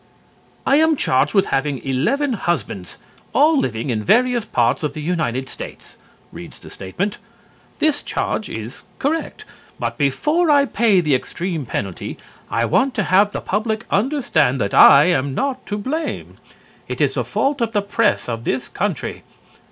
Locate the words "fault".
17.23-17.61